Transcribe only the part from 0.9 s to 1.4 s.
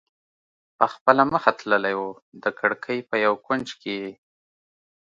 خپله